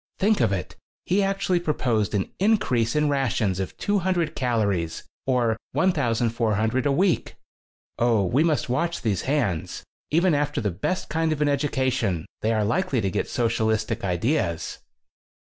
Think 0.17 0.41
of 0.41 0.51
it! 0.51 0.75
He 1.05 1.21
actually 1.21 1.59
proposed 1.59 2.15
an 2.15 2.31
increase 2.39 2.95
in 2.95 3.07
rations 3.07 3.59
of 3.59 3.77
200 3.77 4.35
calories, 4.35 5.03
or 5.27 5.57
1,400 5.73 6.87
a 6.87 6.91
week. 6.91 7.35
Oh, 7.99 8.25
we 8.25 8.43
must 8.43 8.67
watch 8.67 9.03
these 9.03 9.21
hands. 9.29 9.83
Even 10.09 10.33
after 10.33 10.59
the 10.59 10.71
best 10.71 11.07
kind 11.07 11.31
of 11.31 11.39
an 11.39 11.49
education 11.49 12.25
they 12.41 12.51
are 12.51 12.65
likely 12.65 12.99
to 12.99 13.11
get 13.11 13.29
socialistic 13.29 14.03
ideas." 14.03 14.79